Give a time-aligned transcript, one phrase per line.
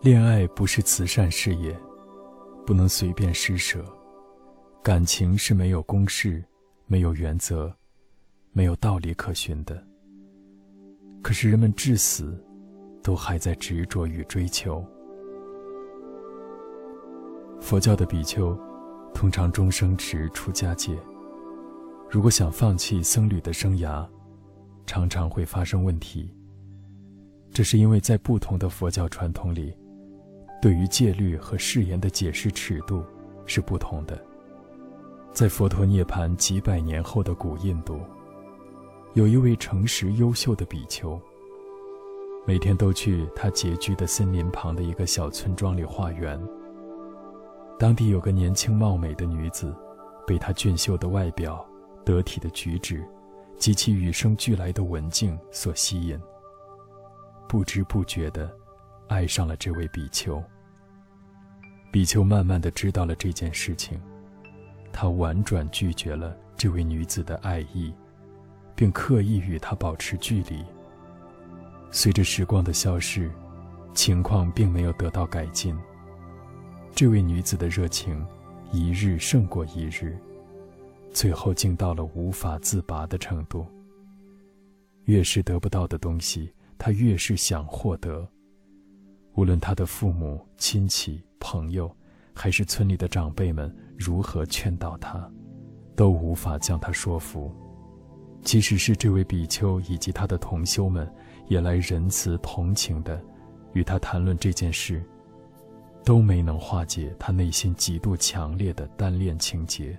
[0.00, 1.76] 恋爱不是慈善事业，
[2.64, 3.84] 不能随便施舍。
[4.80, 6.42] 感情是没有公式、
[6.86, 7.74] 没有原则、
[8.52, 9.84] 没有道理可循的。
[11.20, 12.40] 可是人们至死，
[13.02, 14.86] 都还在执着与追求。
[17.60, 18.56] 佛教的比丘，
[19.12, 20.96] 通常终生持出家戒。
[22.08, 24.08] 如果想放弃僧侣的生涯，
[24.86, 26.32] 常常会发生问题。
[27.50, 29.74] 这是因为在不同的佛教传统里，
[30.60, 33.04] 对于戒律和誓言的解释尺度
[33.46, 34.22] 是不同的。
[35.32, 38.00] 在佛陀涅槃几百年后的古印度，
[39.14, 41.20] 有一位诚实优秀的比丘，
[42.44, 46.40] 每天都去他拮据的森林旁的一个小村庄里化缘。
[47.78, 49.72] 当地有个年轻貌美的女子，
[50.26, 51.64] 被他俊秀的外表、
[52.04, 53.06] 得体的举止
[53.56, 56.20] 及其与生俱来的文静所吸引，
[57.48, 58.50] 不知不觉地
[59.08, 60.42] 爱上了这位比丘。
[61.90, 64.00] 比丘慢慢地知道了这件事情，
[64.92, 67.94] 他婉转拒绝了这位女子的爱意，
[68.74, 70.64] 并刻意与她保持距离。
[71.90, 73.30] 随着时光的消逝，
[73.94, 75.76] 情况并没有得到改进。
[76.94, 78.24] 这位女子的热情，
[78.70, 80.18] 一日胜过一日，
[81.10, 83.66] 最后竟到了无法自拔的程度。
[85.04, 88.28] 越是得不到的东西，她越是想获得。
[89.38, 91.88] 无论他的父母亲戚、朋友，
[92.34, 95.30] 还是村里的长辈们如何劝导他，
[95.94, 97.54] 都无法将他说服。
[98.42, 101.08] 即使是这位比丘以及他的同修们，
[101.46, 103.22] 也来仁慈同情的，
[103.74, 105.00] 与他谈论这件事。
[106.04, 109.96] 都没能化解他内心极度强烈的单恋情结。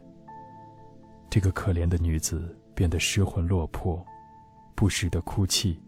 [1.29, 4.05] 这个可怜的女子变得失魂落魄，
[4.75, 5.79] 不时的哭泣，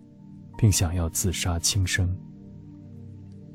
[0.57, 2.17] 并想要自杀轻生。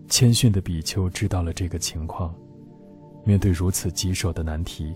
[0.09, 2.35] 谦逊的比丘知道了这个情况，
[3.25, 4.95] 面对如此棘手的难题，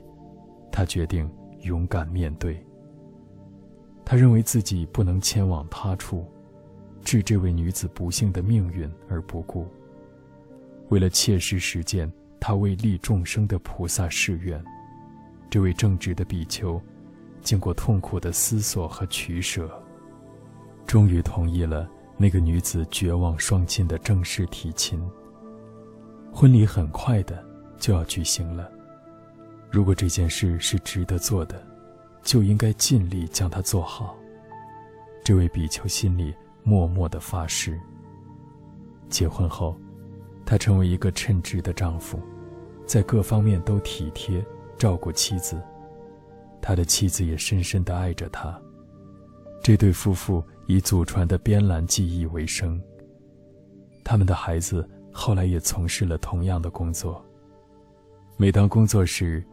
[0.71, 1.31] 他决定
[1.63, 2.65] 勇敢面对。
[4.05, 6.27] 他认为自己不能迁往他处，
[7.03, 9.67] 置这位女子不幸的命运而不顾。
[10.89, 12.11] 为了切实实践
[12.41, 14.63] 他为利众生的菩萨誓愿，
[15.49, 16.81] 这位正直的比丘，
[17.43, 19.71] 经过痛苦的思索和取舍，
[20.87, 21.89] 终于同意了
[22.21, 25.03] 那个女子绝望双亲的正式提亲。
[26.31, 27.43] 婚礼很快的
[27.79, 28.71] 就要举行了，
[29.71, 31.67] 如果这件事是值得做的，
[32.23, 34.15] 就应该尽力将它做好。
[35.25, 37.81] 这位比丘心里默默的发誓。
[39.09, 39.75] 结婚后。
[40.43, 42.19] 他成为一个称职的丈夫，
[42.85, 44.45] 在各方面都体贴
[44.77, 45.63] 照顾妻子。
[46.61, 48.61] 他的妻子也深深的爱着他。
[49.63, 52.81] 这对夫妇以祖传的编兰技艺为生。
[54.03, 57.25] 他们的孩子后来也从事了同样的工作。
[58.37, 59.45] 每当工作时，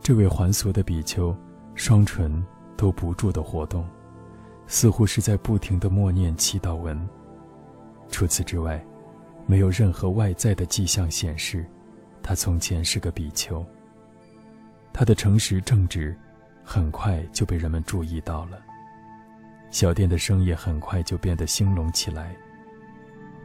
[0.00, 1.36] 这位还俗的比丘
[1.74, 2.44] 双唇
[2.76, 3.84] 都不住地活动，
[4.66, 6.96] 似乎是在不停地默念祈祷文。
[8.08, 8.84] 除此之外，
[9.44, 11.66] 没有任何外在的迹象显示，
[12.22, 13.64] 他从前是个比丘。
[14.92, 16.16] 他的诚实正直，
[16.62, 18.58] 很快就被人们注意到了。
[19.72, 22.36] 小店的生意很快就变得兴隆起来。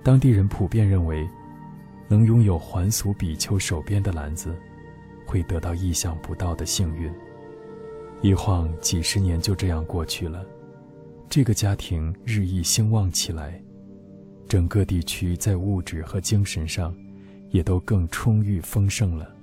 [0.04, 1.28] 当地人普遍认为，
[2.08, 4.56] 能拥有还俗比丘手边的篮子，
[5.26, 7.12] 会得到意想不到的幸运。
[8.22, 10.46] 一晃几十年就这样过去了，
[11.30, 13.62] 这个家庭日益兴旺起来。
[14.48, 16.96] 整个地区在物质和精神上，
[17.50, 19.34] 也都更充裕丰盛了。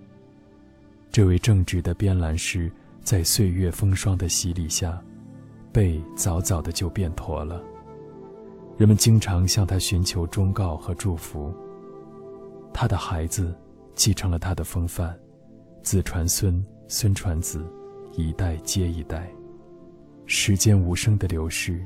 [1.13, 5.01] 这位正直的编兰师，在岁月风霜的洗礼下，
[5.75, 7.61] 背早早的就变驼了。
[8.79, 11.53] 人们经常向他寻求忠告和祝福。
[12.73, 13.53] 他的孩子
[13.97, 15.19] 继承了他的风范，
[15.83, 17.67] 子传孙，孙传子，
[18.13, 19.29] 一代接一代。
[20.27, 21.85] 时间无声的流逝，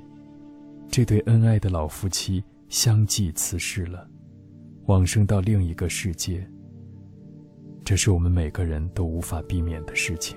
[0.91, 2.44] 这对恩爱的老夫妻。
[2.69, 4.06] 相继辞世了，
[4.84, 6.46] 往生到另一个世界。
[7.82, 10.37] 这是我们每个人都无法避免的事情。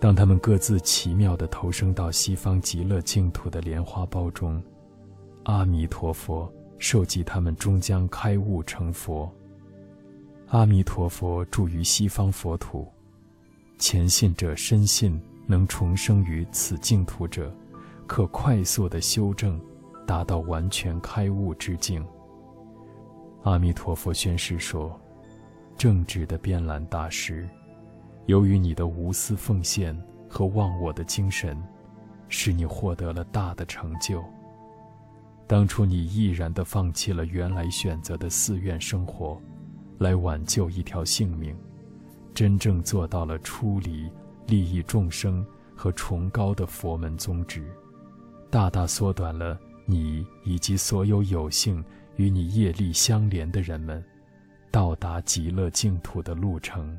[0.00, 4.62] 当他们各自奇妙地投生到西方极乐净土的莲花苞中，
[5.44, 9.30] 阿弥陀佛授记他们终将开悟成佛。
[10.48, 12.86] 阿弥陀佛住于西方佛土，
[13.78, 17.52] 前信者深信能重生于此净土者，
[18.06, 19.60] 可快速地修正。
[20.06, 22.02] 达到完全开悟之境。
[23.42, 24.98] 阿弥陀佛宣誓说
[25.76, 27.46] ：“正直的边兰大师，
[28.28, 29.98] 由于你的无私奉献
[30.28, 31.56] 和忘我的精神，
[32.28, 34.22] 使你获得了大的成就。
[35.46, 39.40] 当初你毅然地放弃了原来选择的寺院生活，
[39.96, 41.56] 来挽救一条性命，
[42.34, 44.10] 真正做到了出离、
[44.46, 45.44] 利益众生
[45.74, 47.64] 和崇高的佛门宗旨，
[48.50, 51.82] 大大缩短了你以及所有有幸
[52.16, 54.04] 与你业力相连的人们
[54.70, 56.94] 到达极乐净土的路程。